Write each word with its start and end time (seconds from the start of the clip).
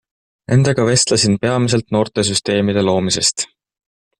Nendega 0.53 0.85
vestlesin 0.87 1.37
peamiselt 1.43 1.93
noortesüsteemide 1.97 2.85
loomisest. 2.89 3.47